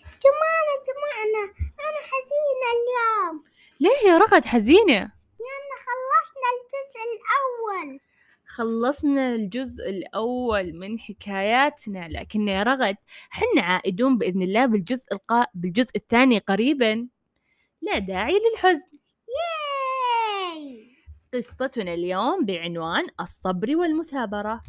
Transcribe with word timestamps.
جماعة 0.00 0.76
جماعة 0.88 1.44
أنا 1.60 2.00
حزينة 2.10 2.68
اليوم. 2.74 3.44
ليه 3.80 4.10
يا 4.10 4.18
رغد 4.18 4.44
حزينة؟ 4.44 5.12
لأن 5.42 5.70
خلصنا 5.86 6.48
الجزء 6.54 6.98
الأول. 7.08 8.00
خلصنا 8.46 9.34
الجزء 9.34 9.90
الأول 9.90 10.72
من 10.72 10.98
حكاياتنا. 10.98 12.08
لكن 12.08 12.48
يا 12.48 12.62
رغد 12.62 12.96
حنا 13.30 13.62
عائدون 13.62 14.18
بإذن 14.18 14.42
الله 14.42 14.66
بالجزء 14.66 15.12
القا... 15.12 15.46
بالجزء 15.54 15.96
الثاني 15.96 16.38
قريبا. 16.38 17.08
لا 17.82 17.98
داعي 17.98 18.38
للحزن. 18.38 18.90
ياي! 19.28 20.96
قصتنا 21.34 21.94
اليوم 21.94 22.44
بعنوان 22.44 23.06
الصبر 23.20 23.76
والمثابرة. 23.76 24.60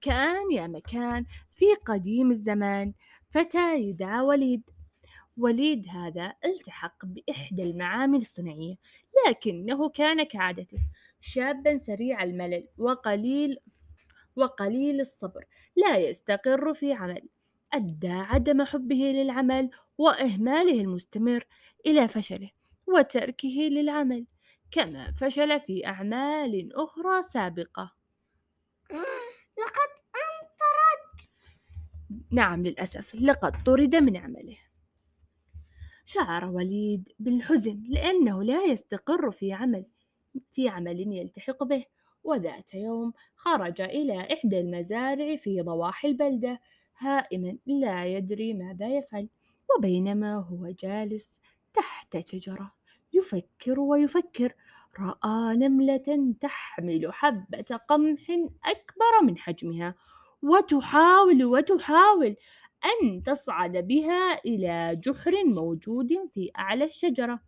كان 0.00 0.52
يا 0.52 0.66
مكان 0.66 1.26
في 1.56 1.74
قديم 1.86 2.30
الزمان. 2.30 2.92
فتى 3.32 3.80
يدعى 3.80 4.20
وليد. 4.20 4.70
وليد 5.36 5.88
هذا 5.88 6.34
التحق 6.44 7.04
بإحدى 7.04 7.62
المعامل 7.62 8.18
الصناعية 8.18 8.74
لكنه 9.28 9.88
كان 9.88 10.22
كعادته 10.22 10.78
شابا 11.20 11.78
سريع 11.78 12.22
الملل 12.22 12.68
وقليل 12.78 13.58
وقليل 14.36 15.00
الصبر 15.00 15.44
لا 15.76 15.96
يستقر 15.96 16.74
في 16.74 16.92
عمل. 16.92 17.28
أدى 17.72 18.08
عدم 18.10 18.62
حبه 18.64 18.96
للعمل 18.96 19.70
وإهماله 19.98 20.80
المستمر 20.80 21.44
إلى 21.86 22.08
فشله 22.08 22.50
وتركه 22.86 23.68
للعمل 23.70 24.26
كما 24.70 25.10
فشل 25.10 25.60
في 25.60 25.86
أعمال 25.86 26.76
أخرى 26.76 27.22
سابقة. 27.22 27.92
لقد 29.58 30.01
نعم 32.30 32.62
للأسف. 32.62 33.14
لقد 33.14 33.64
طرد 33.64 33.96
من 33.96 34.16
عمله. 34.16 34.56
شعر 36.04 36.44
وليد 36.44 37.08
بالحزن 37.18 37.82
لأنه 37.88 38.42
لا 38.42 38.64
يستقر 38.64 39.30
في 39.30 39.52
عمل 39.52 39.84
في 40.52 40.68
عمل 40.68 41.00
يلتحق 41.00 41.64
به. 41.64 41.84
وذات 42.24 42.74
يوم 42.74 43.12
خرج 43.36 43.80
إلى 43.80 44.32
إحدى 44.32 44.60
المزارع 44.60 45.36
في 45.36 45.62
ضواحي 45.62 46.08
البلدة 46.08 46.60
هائما 46.98 47.56
لا 47.66 48.04
يدري 48.04 48.54
ماذا 48.54 48.96
يفعل. 48.96 49.28
وبينما 49.78 50.34
هو 50.34 50.68
جالس 50.68 51.30
تحت 51.74 52.26
شجرة 52.26 52.72
يفكر 53.12 53.80
ويفكر. 53.80 54.54
رأى 55.00 55.56
نملة 55.56 56.34
تحمل 56.40 57.12
حبة 57.12 57.76
قمح 57.88 58.30
أكبر 58.64 59.22
من 59.22 59.38
حجمها. 59.38 59.94
وتحاول 60.42 61.44
وتحاول 61.44 62.36
أن 62.84 63.22
تصعد 63.22 63.76
بها 63.76 64.38
إلى 64.44 65.00
جحر 65.04 65.32
موجود 65.44 66.08
في 66.34 66.50
أعلى 66.58 66.84
الشجرة. 66.84 67.40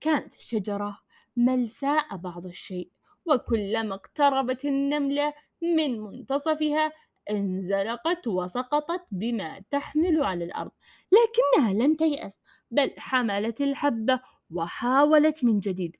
كانت 0.00 0.34
الشجرة 0.34 0.98
ملساء 1.36 2.16
بعض 2.16 2.46
الشيء 2.46 2.90
وكلما 3.26 3.94
اقتربت 3.94 4.64
النملة 4.64 5.34
من 5.62 6.00
منتصفها 6.00 6.92
انزلقت 7.30 8.26
وسقطت 8.26 9.06
بما 9.10 9.60
تحمل 9.70 10.22
على 10.22 10.44
الأرض 10.44 10.70
لكنها 11.12 11.72
لم 11.72 11.94
تيأس 11.94 12.40
بل 12.70 12.90
حملت 12.98 13.60
الحبة 13.60 14.20
وحاولت 14.50 15.44
من 15.44 15.60
جديد. 15.60 15.96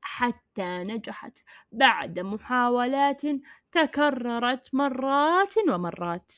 حتى 0.00 0.84
نجحت. 0.84 1.38
بعد 1.72 2.20
محاولات 2.20 3.22
تكررت 3.72 4.74
مرات 4.74 5.54
ومرات. 5.68 6.32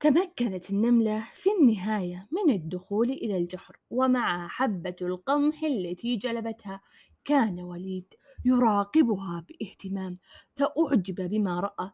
تمكنت 0.00 0.70
النملة 0.70 1.24
في 1.34 1.50
النهاية 1.60 2.28
من 2.32 2.54
الدخول 2.54 3.10
إلى 3.10 3.36
الجحر 3.36 3.76
ومعها 3.90 4.48
حبة 4.48 4.96
القمح 5.02 5.62
التي 5.62 6.16
جلبتها 6.16 6.80
كان 7.24 7.60
وليد 7.60 8.14
يراقبها 8.44 9.46
باهتمام. 9.48 10.18
فأعجب 10.56 11.28
بما 11.30 11.60
رأى. 11.60 11.90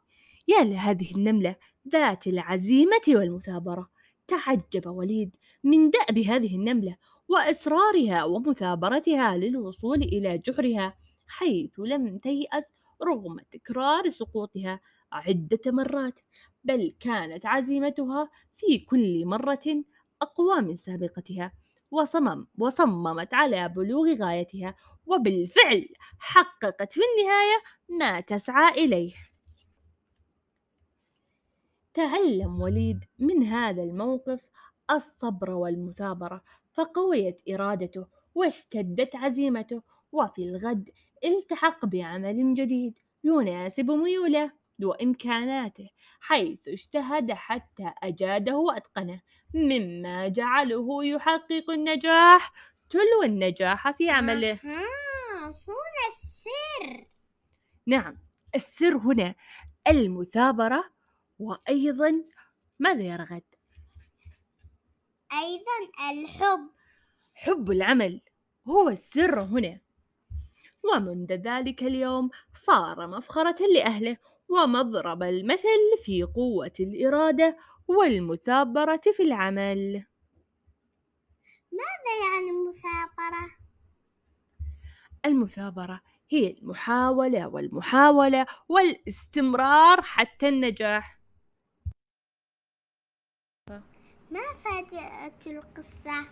يا 0.48 0.64
لهذه 0.64 1.14
النملة 1.16 1.56
ذات 1.88 2.26
العزيمة 2.26 3.02
والمثابرة. 3.08 3.90
تعجب 4.28 4.86
وليد 4.86 5.36
من 5.64 5.90
دأب 5.90 6.18
هذه 6.18 6.56
النملة 6.56 6.96
وإصرارها 7.32 8.24
ومثابرتها 8.24 9.36
للوصول 9.36 10.02
إلى 10.02 10.38
جحرها 10.38 10.94
حيث 11.26 11.80
لم 11.80 12.18
تيأس 12.18 12.72
رغم 13.02 13.40
تكرار 13.50 14.10
سقوطها 14.10 14.80
عدة 15.12 15.60
مرات 15.66 16.20
بل 16.64 16.94
كانت 17.00 17.46
عزيمتها 17.46 18.30
في 18.54 18.78
كل 18.78 19.26
مرة 19.26 19.84
أقوى 20.22 20.60
من 20.60 20.76
سابقتها 20.76 21.52
وصمم 21.90 22.46
وصممت 22.58 23.34
على 23.34 23.68
بلوغ 23.68 24.14
غايتها 24.14 24.74
وبالفعل 25.06 25.88
حققت 26.18 26.92
في 26.92 27.00
النهاية 27.00 27.62
ما 27.88 28.20
تسعى 28.20 28.84
إليه. 28.84 29.12
تعلم 31.94 32.60
وليد 32.60 33.04
من 33.18 33.42
هذا 33.42 33.82
الموقف 33.82 34.48
الصبر 34.90 35.50
والمثابرة 35.50 36.42
فقويت 36.72 37.40
إرادته 37.48 38.06
واشتدت 38.34 39.16
عزيمته 39.16 39.82
وفي 40.12 40.42
الغد 40.42 40.90
التحق 41.24 41.86
بعمل 41.86 42.54
جديد 42.54 42.98
يناسب 43.24 43.90
ميوله 43.90 44.52
وإمكاناته 44.82 45.90
حيث 46.20 46.68
اجتهد 46.68 47.32
حتى 47.32 47.92
أجاده 48.02 48.56
وأتقنه 48.56 49.20
مما 49.54 50.28
جعله 50.28 51.04
يحقق 51.04 51.70
النجاح 51.70 52.52
تلو 52.90 53.22
النجاح 53.24 53.90
في 53.90 54.10
عمله 54.10 54.58
هنا 55.42 56.02
السر 56.08 57.06
نعم 57.86 58.18
السر 58.54 58.96
هنا 58.96 59.34
المثابرة 59.88 60.84
وأيضا 61.38 62.24
ماذا 62.78 63.02
يا 63.02 63.16
رغد؟ 63.16 63.42
أيضا 65.32 66.10
الحب. 66.10 66.70
حب 67.34 67.70
العمل 67.70 68.20
هو 68.68 68.88
السر 68.88 69.40
هنا. 69.40 69.80
ومنذ 70.84 71.32
ذلك 71.32 71.82
اليوم 71.82 72.30
صار 72.52 73.06
مفخرة 73.06 73.66
لأهله 73.74 74.16
ومضرب 74.48 75.22
المثل 75.22 75.98
في 76.04 76.22
قوة 76.22 76.72
الإرادة 76.80 77.56
والمثابرة 77.88 79.00
في 79.12 79.22
العمل. 79.22 80.04
ماذا 81.72 82.14
يعني 82.24 82.50
المثابرة؟ 82.50 83.56
المثابرة 85.26 86.00
هي 86.30 86.50
المحاولة 86.50 87.48
والمحاولة 87.48 88.46
والاستمرار 88.68 90.02
حتى 90.02 90.48
النجاح. 90.48 91.21
ما 94.32 94.40
فائدة 94.64 95.58
القصة؟ 95.58 96.28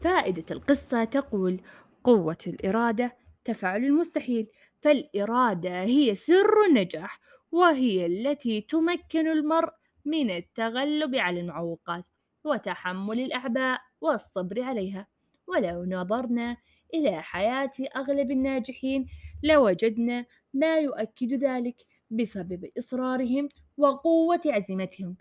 فائدة 0.00 0.44
القصة 0.50 1.04
تقول 1.04 1.60
قوة 2.04 2.38
الإرادة 2.46 3.16
تفعل 3.44 3.84
المستحيل 3.84 4.46
فالإرادة 4.80 5.82
هي 5.82 6.14
سر 6.14 6.64
النجاح 6.68 7.20
وهي 7.52 8.06
التي 8.06 8.60
تمكن 8.60 9.26
المرء 9.26 9.72
من 10.04 10.30
التغلب 10.30 11.14
على 11.14 11.40
المعوقات 11.40 12.04
وتحمل 12.44 13.20
الأعباء 13.20 13.80
والصبر 14.00 14.62
عليها 14.62 15.06
ولو 15.46 15.84
نظرنا 15.84 16.56
إلى 16.94 17.22
حياة 17.22 17.72
أغلب 17.96 18.30
الناجحين 18.30 19.06
لوجدنا 19.42 20.26
ما 20.54 20.78
يؤكد 20.78 21.32
ذلك 21.32 21.76
بسبب 22.10 22.70
إصرارهم 22.78 23.48
وقوة 23.76 24.40
عزيمتهم 24.46 25.16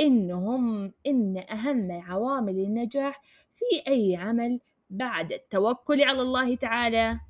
إنهم 0.00 0.92
إن 1.06 1.44
أهم 1.50 1.92
عوامل 1.92 2.58
النجاح 2.58 3.22
في 3.52 3.64
أي 3.88 4.16
عمل 4.16 4.60
بعد 4.90 5.32
التوكل 5.32 6.02
على 6.02 6.22
الله 6.22 6.56
تعالى 6.56 7.20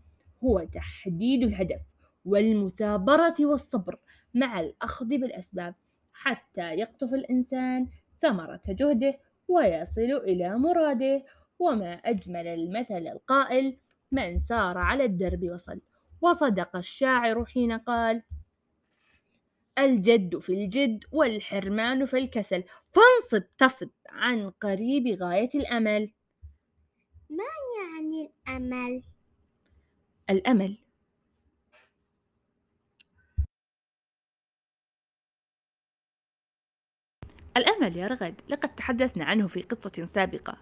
هو 0.45 0.65
تحديد 0.73 1.43
الهدف 1.43 1.81
والمثابرة 2.25 3.35
والصبر 3.41 3.99
مع 4.35 4.61
الأخذ 4.61 5.07
بالأسباب. 5.07 5.75
حتى 6.13 6.75
يقطف 6.75 7.15
الإنسان 7.15 7.89
ثمرة 8.19 8.63
جهده 8.69 9.19
ويصل 9.49 10.01
إلى 10.01 10.59
مراده. 10.59 11.25
وما 11.59 11.93
أجمل 11.93 12.47
المثل 12.47 13.07
القائل 13.07 13.77
من 14.13 14.39
سار 14.39 14.79
على 14.79 15.05
الدرب 15.05 15.45
وصل 15.45 15.81
وصدق 16.21 16.77
الشاعر 16.77 17.45
حين 17.45 17.73
قال 17.73 18.23
الجد 19.79 20.39
في 20.39 20.53
الجد 20.53 21.05
والحرمان 21.13 22.05
في 22.05 22.19
الكسل. 22.19 22.65
فانصب 22.95 23.47
تصب 23.59 23.91
عن 24.09 24.51
قريب 24.51 25.23
غاية 25.23 25.51
الأمل. 25.55 26.13
ما 27.31 27.45
يعني 27.83 28.33
الأمل؟ 28.49 29.03
الأمل. 30.31 30.79
الأمل 37.57 37.97
يا 37.97 38.07
رغد 38.07 38.41
لقد 38.49 38.75
تحدثنا 38.75 39.25
عنه 39.25 39.47
في 39.47 39.63
قصة 39.63 40.09
سابقة. 40.15 40.59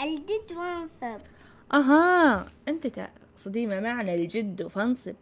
الجد 0.00 0.52
وانصب. 0.52 1.41
أها 1.74 2.46
أنت 2.68 2.86
تقصدين 2.86 3.82
معنى 3.82 4.14
الجد 4.14 4.66
فانصب؟ 4.66 5.14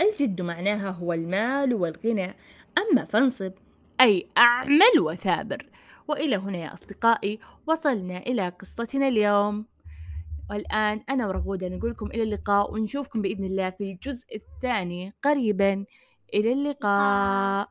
الجد 0.00 0.40
معناها 0.40 0.90
هو 0.90 1.12
المال 1.12 1.74
والغنى 1.74 2.34
أما 2.78 3.04
فانصب 3.04 3.52
أي 4.00 4.26
أعمل 4.38 5.00
وثابر. 5.00 5.66
وإلى 6.08 6.36
هنا 6.36 6.58
يا 6.58 6.72
أصدقائي 6.72 7.38
وصلنا 7.66 8.18
إلى 8.18 8.48
قصتنا 8.48 9.08
اليوم. 9.08 9.66
والآن 10.50 11.00
أنا 11.10 11.26
ورغودة 11.26 11.68
نقول 11.68 11.90
لكم 11.90 12.06
إلى 12.06 12.22
اللقاء 12.22 12.72
ونشوفكم 12.74 13.22
بإذن 13.22 13.44
الله 13.44 13.70
في 13.70 13.84
الجزء 13.84 14.26
الثاني. 14.36 15.12
قريبا 15.22 15.84
إلى 16.34 16.52
اللقاء. 16.52 17.68